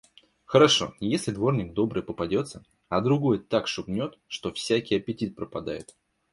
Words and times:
Хорошо, 0.45 0.95
если 0.99 1.29
дворник 1.31 1.73
добрый 1.73 2.01
попадётся, 2.01 2.65
а 2.89 3.01
другой 3.01 3.37
так 3.37 3.67
шугнёт, 3.67 4.17
что 4.25 4.51
всякий 4.51 4.95
аппетит 4.97 5.35
пропадает. 5.35 5.95